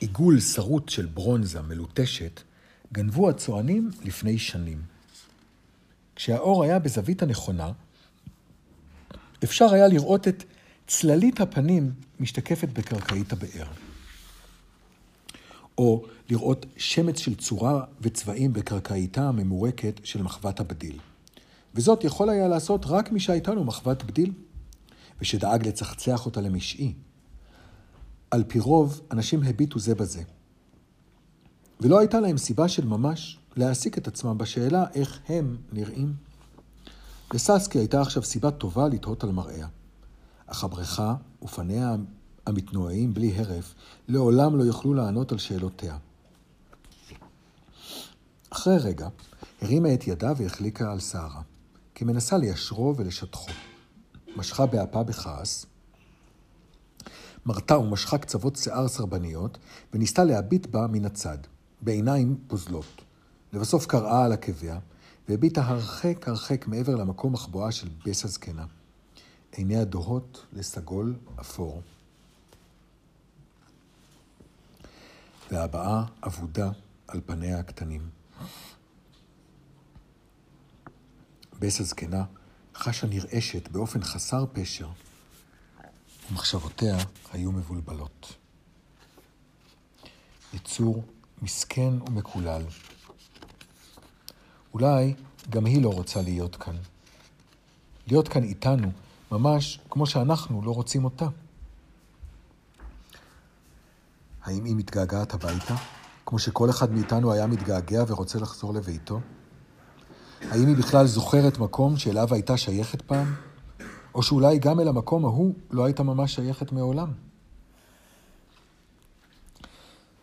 עיגול 0.00 0.40
שרוט 0.40 0.88
של 0.88 1.07
ברונזה 1.07 1.61
מלוטשת, 1.61 2.40
גנבו 2.92 3.28
הצוענים 3.28 3.90
לפני 4.04 4.38
שנים. 4.38 4.83
כשהאור 6.16 6.64
היה 6.64 6.78
בזווית 6.78 7.23
הנכונה, 7.23 7.73
אפשר 9.45 9.75
היה 9.75 9.88
לראות 9.88 10.28
את 10.28 10.45
צללית 10.87 11.40
הפנים 11.40 11.92
משתקפת 12.21 12.69
בקרקעית 12.69 13.33
הבאר. 13.33 13.66
או 15.78 16.04
לראות 16.30 16.66
שמץ 16.76 17.19
של 17.19 17.35
צורה 17.35 17.85
וצבעים 18.00 18.52
בקרקעיתה 18.52 19.28
הממורקת 19.28 20.00
של 20.04 20.23
מחוות 20.23 20.61
הבדיל. 20.61 20.99
וזאת 21.75 22.04
יכול 22.04 22.30
היה 22.30 22.49
לעשות 22.49 22.87
רק 22.87 23.12
מי 23.12 23.21
שהייתה 23.21 23.54
לו 23.54 23.64
מחוות 23.64 24.04
בדיל, 24.04 24.33
ושדאג 25.21 25.69
לצחצח 25.69 26.26
אותה 26.26 26.40
למשעי. 26.40 26.92
על 28.30 28.44
פי 28.49 28.58
רוב, 28.58 29.00
אנשים 29.10 29.42
הביטו 29.42 29.78
זה 29.78 29.94
בזה. 29.94 30.22
ולא 31.80 31.99
הייתה 31.99 32.20
להם 32.20 32.38
סיבה 32.38 32.68
של 32.68 32.87
ממש 32.87 33.38
להעסיק 33.56 33.99
את 33.99 34.08
עצמם 34.08 34.38
בשאלה 34.38 34.84
איך 34.94 35.20
הם 35.28 35.56
נראים. 35.72 36.14
לססקי 37.34 37.78
הייתה 37.78 38.00
עכשיו 38.00 38.22
סיבה 38.22 38.50
טובה 38.50 38.88
לתהות 38.88 39.25
על 39.25 39.32
מראיה. 39.32 39.68
אך 40.46 40.64
הבריכה 40.64 41.14
ופניה 41.42 41.96
המתנועעים 42.46 43.14
בלי 43.14 43.38
הרף 43.38 43.75
לעולם 44.08 44.56
לא 44.56 44.64
יוכלו 44.64 44.94
לענות 44.94 45.32
על 45.32 45.38
שאלותיה. 45.38 45.96
אחרי 48.50 48.78
רגע, 48.78 49.08
הרימה 49.62 49.94
את 49.94 50.06
ידה 50.06 50.32
והחליקה 50.37 50.92
על 50.92 51.00
שערה, 51.00 51.42
כי 51.94 52.04
מנסה 52.04 52.38
ליישרו 52.38 52.94
ולשטחו. 52.96 53.52
משכה 54.37 54.66
באפה 54.66 55.02
בכעס, 55.02 55.66
מרתה 57.47 57.78
ומשכה 57.78 58.18
קצוות 58.18 58.56
שיער 58.56 58.88
סרבניות, 58.88 59.59
וניסתה 59.92 60.25
להביט 60.25 60.66
בה 60.66 60.87
מן 60.87 61.04
הצד, 61.04 61.38
בעיניים 61.80 62.38
פוזלות. 62.47 63.04
לבסוף 63.52 63.87
קראה 63.87 64.25
על 64.25 64.32
עקביה, 64.32 64.78
והביטה 65.28 65.62
הרחק 65.62 66.28
הרחק 66.28 66.66
מעבר 66.66 66.94
למקום 66.94 67.32
מחבואה 67.32 67.73
של 67.73 67.88
בס 68.06 68.25
הזקנה. 68.25 68.64
עיניה 69.52 69.85
דוהות 69.85 70.47
לסגול 70.52 71.16
אפור. 71.40 71.82
והבעה 75.50 76.04
אבודה 76.26 76.70
על 77.09 77.20
פניה 77.26 77.59
הקטנים. 77.59 78.09
בס 81.59 81.80
הזקנה 81.80 82.25
חשה 82.75 83.06
נרעשת 83.06 83.68
באופן 83.68 84.02
חסר 84.02 84.44
פשר, 84.52 84.88
ומחשבותיה 86.30 86.96
היו 87.32 87.52
מבולבלות. 87.52 88.34
יצור 90.54 91.04
מסכן 91.42 91.92
ומקולל. 92.08 92.62
אולי 94.75 95.14
גם 95.50 95.66
היא 95.66 95.82
לא 95.82 95.88
רוצה 95.88 96.22
להיות 96.22 96.56
כאן. 96.56 96.76
להיות 98.06 98.28
כאן 98.28 98.42
איתנו, 98.42 98.92
ממש 99.32 99.80
כמו 99.90 100.06
שאנחנו 100.06 100.62
לא 100.62 100.70
רוצים 100.70 101.04
אותה. 101.04 101.26
האם 104.42 104.64
היא 104.64 104.76
מתגעגעת 104.76 105.34
הביתה, 105.34 105.75
כמו 106.26 106.38
שכל 106.38 106.70
אחד 106.70 106.92
מאיתנו 106.92 107.32
היה 107.32 107.46
מתגעגע 107.46 108.04
ורוצה 108.08 108.38
לחזור 108.38 108.75
לביתו? 108.75 109.20
האם 110.40 110.66
היא 110.66 110.76
בכלל 110.76 111.06
זוכרת 111.06 111.58
מקום 111.58 111.96
שאליו 111.96 112.34
הייתה 112.34 112.56
שייכת 112.56 113.02
פעם? 113.02 113.34
או 114.14 114.23
שאולי 114.23 114.59
גם 114.59 114.81
אל 114.81 114.88
המקום 114.88 115.25
ההוא 115.25 115.55
לא 115.71 115.85
הייתה 115.85 116.02
ממש 116.02 116.35
שייכת 116.35 116.73
מעולם? 116.73 117.12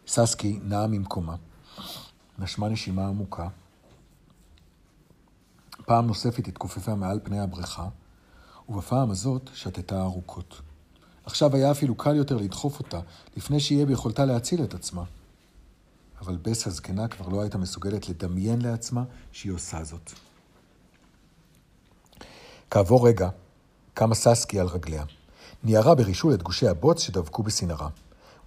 ססקי 0.07 0.59
נעה 0.63 0.87
ממקומה, 0.87 1.35
נשמה 2.39 2.69
נשימה 2.69 3.07
עמוקה. 3.07 3.47
פעם 5.85 6.07
נוספת 6.07 6.47
התכופפה 6.47 6.95
מעל 6.95 7.19
פני 7.23 7.39
הבריכה, 7.39 7.87
ובפעם 8.69 9.11
הזאת 9.11 9.49
שתתה 9.53 10.01
ארוכות. 10.01 10.61
עכשיו 11.25 11.55
היה 11.55 11.71
אפילו 11.71 11.95
קל 11.95 12.15
יותר 12.15 12.37
לדחוף 12.37 12.79
אותה, 12.79 12.99
לפני 13.37 13.59
שיהיה 13.59 13.85
ביכולתה 13.85 14.25
להציל 14.25 14.63
את 14.63 14.73
עצמה. 14.73 15.03
אבל 16.21 16.37
בס 16.37 16.67
הזקנה 16.67 17.07
כבר 17.07 17.27
לא 17.27 17.41
הייתה 17.41 17.57
מסוגלת 17.57 18.09
לדמיין 18.09 18.61
לעצמה 18.61 19.03
שהיא 19.31 19.51
עושה 19.51 19.83
זאת. 19.83 20.11
כעבור 22.71 23.07
רגע, 23.07 23.29
קמה 23.97 24.15
ססקי 24.15 24.59
על 24.59 24.67
רגליה. 24.67 25.03
ניירה 25.63 25.95
ברישול 25.95 26.33
את 26.33 26.43
גושי 26.43 26.67
הבוץ 26.67 27.01
שדבקו 27.01 27.43
בסנהרה, 27.43 27.89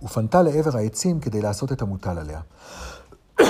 ופנתה 0.03 0.43
לעבר 0.43 0.77
העצים 0.77 1.21
כדי 1.21 1.43
לעשות 1.43 1.73
את 1.73 1.83
המוטל 1.83 2.19
עליה. 2.19 2.41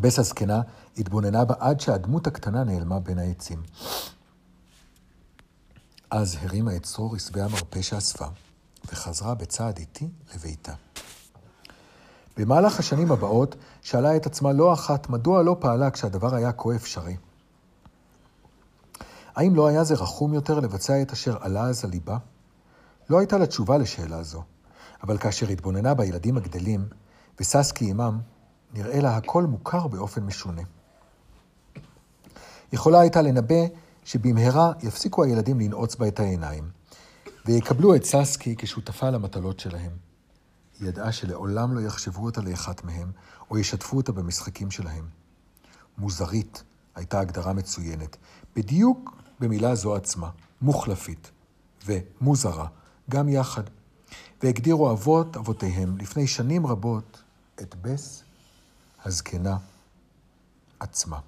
בס 0.00 0.18
הזקנה 0.18 0.60
התבוננה 0.98 1.44
בה 1.44 1.54
עד 1.58 1.80
שהדמות 1.80 2.26
הקטנה 2.26 2.64
נעלמה 2.64 3.00
בין 3.00 3.18
העצים. 3.18 3.62
אז 6.10 6.36
הרימה 6.40 6.76
את 6.76 6.82
צרור 6.82 7.14
עשבי 7.16 7.40
המרפא 7.40 7.82
שאספה, 7.82 8.26
וחזרה 8.92 9.34
בצעד 9.34 9.78
איטי 9.78 10.08
לביתה. 10.34 10.72
במהלך 12.36 12.78
השנים 12.78 13.12
הבאות 13.12 13.56
שאלה 13.82 14.16
את 14.16 14.26
עצמה 14.26 14.52
לא 14.52 14.72
אחת 14.72 15.10
מדוע 15.10 15.42
לא 15.42 15.56
פעלה 15.60 15.90
כשהדבר 15.90 16.34
היה 16.34 16.52
כה 16.52 16.74
אפשרי. 16.74 17.16
האם 19.36 19.54
לא 19.54 19.66
היה 19.66 19.84
זה 19.84 19.94
רחום 19.94 20.34
יותר 20.34 20.60
לבצע 20.60 21.02
את 21.02 21.12
אשר 21.12 21.36
עלה 21.40 21.62
אז 21.64 21.84
על 21.84 21.90
ליבה? 21.90 22.18
לא 23.10 23.18
הייתה 23.18 23.38
לה 23.38 23.46
תשובה 23.46 23.78
לשאלה 23.78 24.22
זו, 24.22 24.42
אבל 25.02 25.18
כאשר 25.18 25.48
התבוננה 25.48 25.94
בילדים 25.94 26.36
הגדלים, 26.36 26.88
וססקי 27.40 27.90
עמם, 27.90 28.20
נראה 28.74 29.00
לה 29.00 29.16
הכל 29.16 29.44
מוכר 29.44 29.86
באופן 29.86 30.22
משונה. 30.22 30.62
יכולה 32.72 33.00
הייתה 33.00 33.22
לנבא 33.22 33.64
שבמהרה 34.04 34.72
יפסיקו 34.82 35.24
הילדים 35.24 35.60
לנעוץ 35.60 35.96
בה 35.96 36.08
את 36.08 36.20
העיניים, 36.20 36.70
ויקבלו 37.46 37.94
את 37.94 38.04
ססקי 38.04 38.54
כשותפה 38.58 39.10
למטלות 39.10 39.60
שלהם. 39.60 39.92
היא 40.80 40.88
ידעה 40.88 41.12
שלעולם 41.12 41.74
לא 41.74 41.80
יחשבו 41.80 42.24
אותה 42.24 42.40
לאחת 42.40 42.84
מהם, 42.84 43.12
או 43.50 43.58
ישתפו 43.58 43.96
אותה 43.96 44.12
במשחקים 44.12 44.70
שלהם. 44.70 45.08
מוזרית 45.98 46.62
הייתה 46.94 47.20
הגדרה 47.20 47.52
מצוינת, 47.52 48.16
בדיוק 48.56 49.25
במילה 49.40 49.74
זו 49.74 49.96
עצמה, 49.96 50.30
מוחלפית, 50.62 51.30
ומוזרה, 51.86 52.66
גם 53.10 53.28
יחד. 53.28 53.62
והגדירו 54.42 54.90
אבות 54.90 55.36
אבותיהם 55.36 55.98
לפני 55.98 56.26
שנים 56.26 56.66
רבות 56.66 57.22
את 57.60 57.74
בס 57.74 58.22
הזקנה 59.04 59.56
עצמה. 60.80 61.18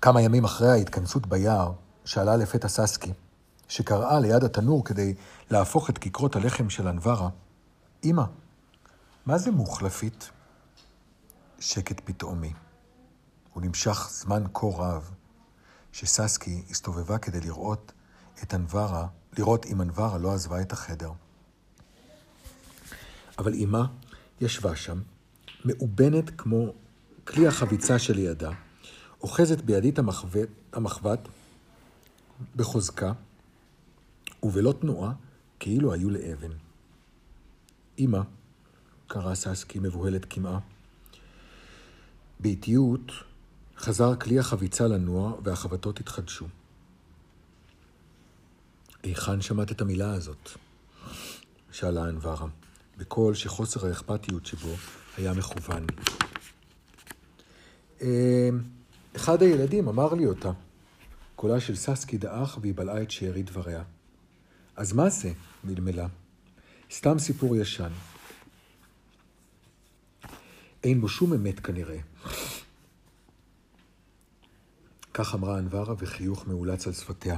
כמה 0.00 0.22
ימים 0.22 0.44
אחרי 0.44 0.68
ההתכנסות 0.68 1.26
ביער, 1.26 1.72
שאלה 2.04 2.36
לפתע 2.36 2.68
ססקי, 2.68 3.12
שקראה 3.68 4.20
ליד 4.20 4.44
התנור 4.44 4.84
כדי 4.84 5.14
להפוך 5.50 5.90
את 5.90 5.98
כיכרות 5.98 6.36
הלחם 6.36 6.70
של 6.70 6.88
אנברה, 6.88 7.28
אמא, 8.04 8.24
מה 9.26 9.38
זה 9.38 9.50
מוחלפית? 9.50 10.30
שקט 11.60 12.00
פתאומי. 12.04 12.52
הוא 13.52 13.62
נמשך 13.62 14.08
זמן 14.10 14.44
כה 14.54 14.66
רב, 14.66 15.10
שססקי 15.94 16.62
הסתובבה 16.70 17.18
כדי 17.18 17.40
לראות 17.40 17.92
את 18.42 18.54
אנברה, 18.54 19.06
לראות 19.38 19.66
אם 19.66 19.80
אנברה 19.80 20.18
לא 20.18 20.32
עזבה 20.32 20.60
את 20.60 20.72
החדר. 20.72 21.12
אבל 23.38 23.54
אמא 23.54 23.82
ישבה 24.40 24.76
שם, 24.76 25.00
מאובנת 25.64 26.30
כמו 26.38 26.74
כלי 27.24 27.46
החביצה 27.46 27.98
שלידה, 27.98 28.50
אוחזת 29.20 29.60
בידית 29.60 29.98
המחבת 30.72 31.18
בחוזקה, 32.56 33.12
ובלא 34.42 34.74
תנועה, 34.80 35.12
כאילו 35.60 35.92
היו 35.92 36.10
לאבן. 36.10 36.52
אמא, 37.98 38.20
קרא 39.06 39.34
ססקי 39.34 39.78
מבוהלת 39.78 40.24
קמעה. 40.24 40.58
באיטיות 42.40 43.12
חזר 43.78 44.16
כלי 44.16 44.38
החביצה 44.38 44.86
לנוע 44.86 45.32
והחבטות 45.42 46.00
התחדשו. 46.00 46.46
היכן 49.02 49.40
שמעת 49.40 49.72
את 49.72 49.80
המילה 49.80 50.12
הזאת? 50.12 50.50
שאלה 51.72 52.08
אנברה, 52.08 52.46
בקול 52.98 53.34
שחוסר 53.34 53.86
האכפתיות 53.86 54.46
שבו 54.46 54.74
היה 55.16 55.34
מכוון. 55.34 55.86
אה, 58.02 58.48
אחד 59.16 59.42
הילדים 59.42 59.88
אמר 59.88 60.14
לי 60.14 60.26
אותה. 60.26 60.50
קולה 61.36 61.60
של 61.60 61.76
ססקי 61.76 62.18
דעך 62.18 62.58
והיא 62.60 62.74
בלעה 62.74 63.02
את 63.02 63.10
שארי 63.10 63.42
דבריה. 63.42 63.82
אז 64.76 64.92
מה 64.92 65.08
זה? 65.10 65.32
מלמלה. 65.64 66.06
סתם 66.90 67.18
סיפור 67.18 67.56
ישן. 67.56 67.90
אין 70.84 71.00
בו 71.00 71.08
שום 71.08 71.32
אמת 71.32 71.60
כנראה. 71.60 71.98
כך 75.14 75.34
אמרה 75.34 75.58
אנברה 75.58 75.94
וחיוך 75.98 76.46
מאולץ 76.46 76.86
על 76.86 76.92
שפתיה. 76.92 77.36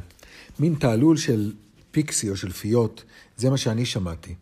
מין 0.58 0.74
תעלול 0.74 1.16
של 1.16 1.52
פיקסי 1.90 2.30
או 2.30 2.36
של 2.36 2.52
פיות, 2.52 3.04
זה 3.36 3.50
מה 3.50 3.56
שאני 3.56 3.86
שמעתי. 3.86 4.34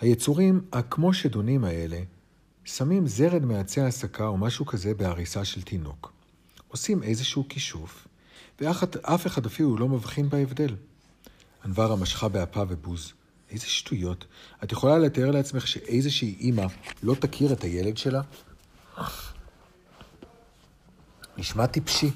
היצורים 0.00 0.60
הכמו 0.72 1.14
שדונים 1.14 1.64
האלה, 1.64 2.00
שמים 2.64 3.06
זרד 3.06 3.44
מעצי 3.44 3.80
הסקה 3.80 4.26
או 4.26 4.36
משהו 4.36 4.66
כזה 4.66 4.94
בהריסה 4.94 5.44
של 5.44 5.62
תינוק. 5.62 6.12
עושים 6.68 7.02
איזשהו 7.02 7.46
כישוף, 7.48 8.08
ואף 8.60 9.26
אחד 9.26 9.46
אפילו 9.46 9.76
לא 9.76 9.88
מבחין 9.88 10.28
בהבדל. 10.28 10.74
אנברה 11.64 11.96
משכה 11.96 12.28
באפה 12.28 12.62
ובוז. 12.68 13.12
איזה 13.50 13.66
שטויות. 13.66 14.24
את 14.64 14.72
יכולה 14.72 14.98
לתאר 14.98 15.30
לעצמך 15.30 15.66
שאיזושהי 15.66 16.36
אימא 16.40 16.66
לא 17.02 17.14
תכיר 17.14 17.52
את 17.52 17.64
הילד 17.64 17.96
שלה? 17.96 18.20
נשמע 21.38 21.66
טיפשי, 21.66 22.10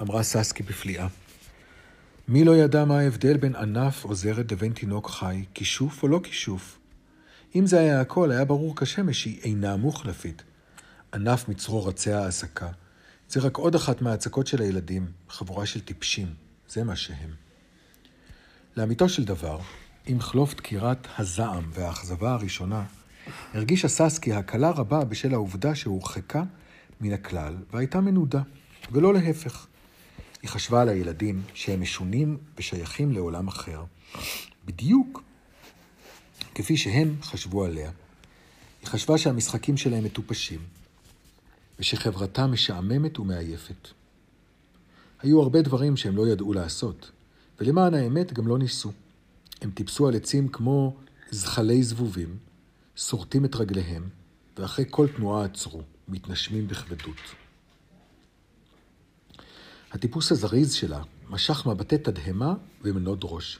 אמרה 0.00 0.22
ססקי 0.22 0.62
בפליאה. 0.62 1.06
מי 2.28 2.44
לא 2.44 2.56
ידע 2.56 2.84
מה 2.84 2.98
ההבדל 2.98 3.36
בין 3.36 3.56
ענף 3.56 4.04
או 4.04 4.14
זרד 4.14 4.52
לבין 4.52 4.72
תינוק 4.72 5.10
חי, 5.10 5.44
כישוף 5.54 6.02
או 6.02 6.08
לא 6.08 6.20
כישוף? 6.22 6.78
אם 7.54 7.66
זה 7.66 7.80
היה 7.80 8.00
הכל, 8.00 8.30
היה 8.30 8.44
ברור 8.44 8.76
כשמש 8.76 9.22
שהיא 9.22 9.40
אינה 9.42 9.76
מוחלפית. 9.76 10.42
ענף 11.14 11.48
מצרור 11.48 11.88
עצי 11.88 12.12
ההעסקה, 12.12 12.68
זה 13.28 13.40
רק 13.40 13.56
עוד 13.56 13.74
אחת 13.74 14.02
מההצקות 14.02 14.46
של 14.46 14.62
הילדים, 14.62 15.06
חבורה 15.28 15.66
של 15.66 15.80
טיפשים, 15.80 16.34
זה 16.68 16.84
מה 16.84 16.96
שהם. 16.96 17.30
לאמיתו 18.76 19.08
של 19.08 19.24
דבר, 19.24 19.58
עם 20.06 20.20
חלוף 20.20 20.54
דקירת 20.54 21.06
הזעם 21.18 21.70
והאכזבה 21.72 22.32
הראשונה, 22.32 22.84
הרגישה 23.54 23.88
ססקי 23.88 24.32
הקלה 24.32 24.70
רבה 24.70 25.04
בשל 25.04 25.34
העובדה 25.34 25.74
שהורחקה 25.74 26.42
מן 27.00 27.12
הכלל 27.12 27.56
והייתה 27.72 28.00
מנודה, 28.00 28.42
ולא 28.92 29.14
להפך. 29.14 29.66
היא 30.42 30.50
חשבה 30.50 30.82
על 30.82 30.88
הילדים 30.88 31.42
שהם 31.54 31.80
משונים 31.80 32.38
ושייכים 32.58 33.12
לעולם 33.12 33.48
אחר, 33.48 33.84
בדיוק 34.64 35.22
כפי 36.54 36.76
שהם 36.76 37.16
חשבו 37.22 37.64
עליה. 37.64 37.90
היא 38.80 38.88
חשבה 38.88 39.18
שהמשחקים 39.18 39.76
שלהם 39.76 40.04
מטופשים, 40.04 40.60
ושחברתה 41.78 42.46
משעממת 42.46 43.18
ומעייפת. 43.18 43.88
היו 45.22 45.42
הרבה 45.42 45.62
דברים 45.62 45.96
שהם 45.96 46.16
לא 46.16 46.28
ידעו 46.28 46.52
לעשות, 46.52 47.10
ולמען 47.60 47.94
האמת 47.94 48.32
גם 48.32 48.46
לא 48.46 48.58
ניסו. 48.58 48.92
הם 49.62 49.70
טיפסו 49.70 50.08
על 50.08 50.16
עצים 50.16 50.48
כמו 50.48 50.96
זחלי 51.30 51.82
זבובים, 51.82 52.36
שורטים 52.96 53.44
את 53.44 53.54
רגליהם, 53.54 54.08
ואחרי 54.58 54.84
כל 54.90 55.06
תנועה 55.16 55.44
עצרו, 55.44 55.82
מתנשמים 56.08 56.68
בכבדות. 56.68 57.16
הטיפוס 59.92 60.32
הזריז 60.32 60.72
שלה 60.72 61.02
משך 61.28 61.66
מבטי 61.66 61.98
תדהמה 61.98 62.54
ומנוד 62.82 63.20
ראש. 63.22 63.58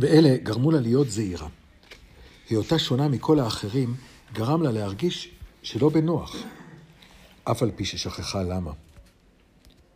ואלה 0.00 0.36
גרמו 0.36 0.70
לה 0.70 0.80
להיות 0.80 1.10
זהירה. 1.10 1.48
היותה 2.50 2.78
שונה 2.78 3.08
מכל 3.08 3.38
האחרים 3.38 3.94
גרם 4.32 4.62
לה 4.62 4.72
להרגיש 4.72 5.30
שלא 5.62 5.88
בנוח, 5.88 6.36
אף 7.44 7.62
על 7.62 7.70
פי 7.76 7.84
ששכחה 7.84 8.42
למה. 8.42 8.72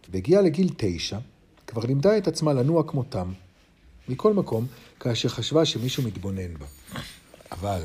והגיעה 0.08 0.42
לגיל 0.42 0.70
תשע, 0.76 1.18
כבר 1.66 1.84
לימדה 1.84 2.18
את 2.18 2.28
עצמה 2.28 2.52
לנוע 2.52 2.82
כמותם, 2.88 3.32
מכל 4.08 4.34
מקום, 4.34 4.66
כאשר 5.00 5.28
חשבה 5.28 5.64
שמישהו 5.64 6.02
מתבונן 6.02 6.54
בה. 6.54 6.66
אבל 7.52 7.82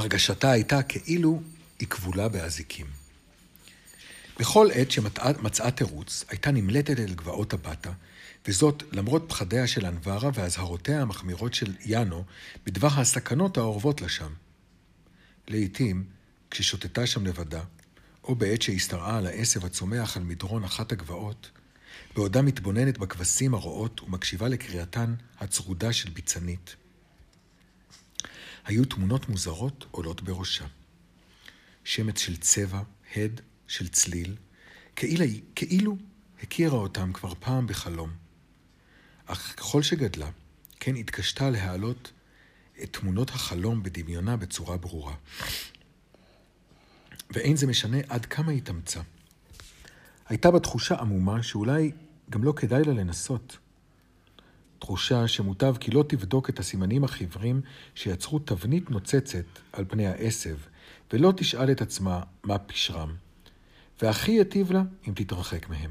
הרגשתה 0.00 0.50
הייתה 0.50 0.82
כאילו 0.82 1.42
היא 1.78 1.88
כבולה 1.88 2.28
באזיקים. 2.28 2.86
בכל 4.38 4.68
עת 4.74 4.90
שמצאה 4.90 5.70
תירוץ, 5.70 6.24
הייתה 6.28 6.50
נמלטת 6.50 6.98
אל 6.98 7.14
גבעות 7.14 7.52
הבטה, 7.52 7.92
וזאת 8.48 8.82
למרות 8.92 9.24
פחדיה 9.28 9.66
של 9.66 9.86
אנברה 9.86 10.30
ואזהרותיה 10.34 11.02
המחמירות 11.02 11.54
של 11.54 11.74
יאנו 11.84 12.24
בדבר 12.66 12.88
הסכנות 12.96 13.56
האורבות 13.56 14.00
לה 14.00 14.08
שם. 14.08 14.32
לעתים, 15.48 16.04
כששוטטה 16.50 17.06
שם 17.06 17.26
לבדה, 17.26 17.62
או 18.24 18.34
בעת 18.34 18.62
שהשתרעה 18.62 19.18
על 19.18 19.26
העשב 19.26 19.64
הצומח 19.64 20.16
על 20.16 20.22
מדרון 20.22 20.64
אחת 20.64 20.92
הגבעות, 20.92 21.50
בעודה 22.14 22.42
מתבוננת 22.42 22.98
בכבשים 22.98 23.54
הרועות 23.54 24.02
ומקשיבה 24.02 24.48
לקריאתן 24.48 25.14
הצרודה 25.40 25.92
של 25.92 26.10
ביצנית, 26.10 26.76
היו 28.64 28.84
תמונות 28.84 29.28
מוזרות 29.28 29.86
עולות 29.90 30.22
בראשה. 30.22 30.64
שמץ 31.84 32.18
של 32.18 32.36
צבע, 32.36 32.82
הד 33.16 33.40
של 33.66 33.88
צליל, 33.88 34.36
כאילו, 34.96 35.24
כאילו 35.54 35.96
הכירה 36.42 36.78
אותם 36.78 37.12
כבר 37.12 37.34
פעם 37.40 37.66
בחלום. 37.66 38.10
אך 39.26 39.54
ככל 39.56 39.82
שגדלה, 39.82 40.30
כן 40.80 40.96
התקשתה 40.96 41.50
להעלות 41.50 42.12
את 42.82 42.92
תמונות 42.92 43.30
החלום 43.30 43.82
בדמיונה 43.82 44.36
בצורה 44.36 44.76
ברורה. 44.76 45.14
ואין 47.30 47.56
זה 47.56 47.66
משנה 47.66 47.98
עד 48.08 48.26
כמה 48.26 48.52
התאמצה. 48.52 49.00
הייתה 50.28 50.50
בה 50.50 50.60
תחושה 50.60 50.94
עמומה 50.94 51.42
שאולי 51.42 51.92
גם 52.30 52.44
לא 52.44 52.52
כדאי 52.56 52.84
לה 52.84 52.92
לנסות. 52.92 53.58
תחושה 54.80 55.28
שמוטב 55.28 55.74
כי 55.80 55.90
לא 55.90 56.04
תבדוק 56.08 56.50
את 56.50 56.58
הסימנים 56.58 57.04
החיוורים 57.04 57.60
שיצרו 57.94 58.38
תבנית 58.38 58.90
נוצצת 58.90 59.44
על 59.72 59.84
פני 59.88 60.06
העשב, 60.06 60.56
ולא 61.12 61.32
תשאל 61.36 61.70
את 61.70 61.82
עצמה 61.82 62.20
מה 62.44 62.58
פשרם. 62.58 63.14
והכי 64.02 64.32
יטיב 64.32 64.72
לה 64.72 64.82
אם 65.08 65.12
תתרחק 65.16 65.68
מהם. 65.68 65.90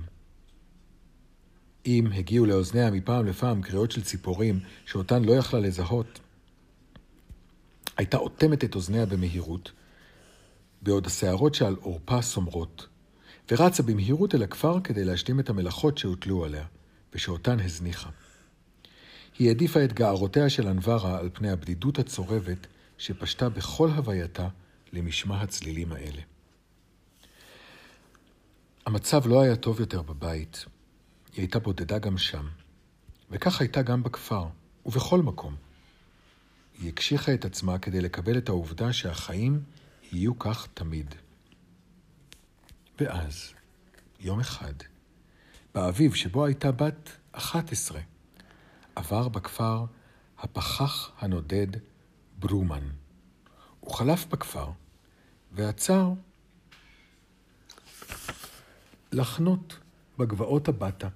אם 1.86 2.08
הגיעו 2.14 2.46
לאוזניה 2.46 2.92
מפעם 2.92 3.26
לפעם 3.26 3.62
קריאות 3.62 3.92
של 3.92 4.04
ציפורים 4.04 4.60
שאותן 4.86 5.24
לא 5.24 5.34
יכלה 5.34 5.60
לזהות, 5.60 6.20
הייתה 7.98 8.18
אוטמת 8.18 8.64
את 8.64 8.76
אוזניה 8.76 9.06
במהירות, 9.06 9.72
בעוד 10.82 11.06
השערות 11.06 11.56
שעל 11.56 11.76
עורפה 11.82 12.22
סומרות, 12.22 12.88
ורצה 13.52 13.84
במהירות 13.84 14.36
אל 14.36 14.44
הכפר 14.44 14.80
כדי 14.84 15.06
להשלים 15.06 15.40
את 15.40 15.50
המלאכות 15.50 15.98
שהוטלו 15.98 16.46
עליה, 16.46 16.66
ושאותן 17.14 17.60
הזניחה. 17.60 18.10
היא 19.40 19.48
העדיפה 19.48 19.84
את 19.84 19.94
גערותיה 19.94 20.50
של 20.50 20.68
אנברה 20.68 21.20
על 21.20 21.30
פני 21.34 21.50
הבדידות 21.50 22.00
הצורבת 22.00 22.68
שפשטה 22.98 23.50
בכל 23.50 23.90
הווייתה 23.90 24.48
למשמע 24.94 25.42
הצלילים 25.42 25.92
האלה. 25.92 26.22
המצב 28.86 29.28
לא 29.28 29.42
היה 29.42 29.56
טוב 29.56 29.80
יותר 29.80 30.02
בבית. 30.02 30.66
היא 31.34 31.42
הייתה 31.42 31.60
בודדה 31.60 32.00
גם 32.00 32.18
שם. 32.18 32.48
וכך 33.32 33.62
הייתה 33.62 33.82
גם 33.82 34.04
בכפר, 34.04 34.48
ובכל 34.86 35.22
מקום. 35.22 35.56
היא 36.80 36.90
הקשיחה 36.90 37.34
את 37.34 37.46
עצמה 37.46 37.78
כדי 37.78 38.02
לקבל 38.02 38.38
את 38.38 38.50
העובדה 38.50 38.94
שהחיים 38.94 39.64
יהיו 40.12 40.40
כך 40.40 40.68
תמיד. 40.74 41.16
ואז, 43.00 43.54
יום 44.20 44.40
אחד, 44.40 44.74
באביב 45.76 46.14
שבו 46.14 46.46
הייתה 46.46 46.72
בת 46.72 47.12
11, 47.32 48.00
עבר 49.00 49.30
בכפר 49.30 49.86
הפחח 50.40 51.12
הנודד 51.20 51.68
ברומן. 52.40 52.90
הוא 53.80 53.94
חלף 53.94 54.26
בכפר 54.26 54.72
ועצר 55.52 56.12
לחנות 59.12 59.80
בגבעות 60.18 60.68
הבטה 60.68 61.08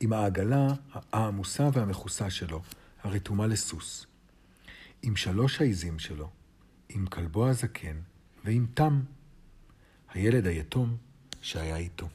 עם 0.00 0.12
העגלה 0.12 0.66
העמוסה 1.12 1.68
והמכוסה 1.72 2.30
שלו, 2.30 2.62
הרתומה 3.02 3.46
לסוס, 3.46 4.06
עם 5.02 5.16
שלוש 5.16 5.60
העיזים 5.60 5.98
שלו, 5.98 6.30
עם 6.88 7.06
כלבו 7.06 7.48
הזקן 7.48 7.96
ועם 8.44 8.66
תם, 8.74 9.00
הילד 10.12 10.46
היתום 10.46 10.96
שהיה 11.40 11.76
איתו. 11.76 12.08